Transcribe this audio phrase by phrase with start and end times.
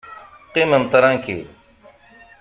[0.47, 1.47] Qqimem ṭṛankil!